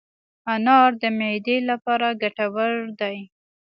[0.53, 3.17] انار د معدې لپاره ګټور دی.